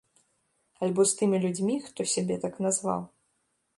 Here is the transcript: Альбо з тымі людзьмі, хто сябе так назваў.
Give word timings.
Альбо 0.87 1.05
з 1.11 1.19
тымі 1.19 1.41
людзьмі, 1.45 1.75
хто 1.91 2.01
сябе 2.15 2.35
так 2.47 2.53
назваў. 2.67 3.01